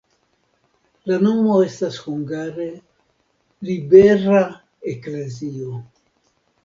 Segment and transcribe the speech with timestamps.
[1.09, 2.67] La nomo estas hungare
[3.69, 5.77] libera-eklezio.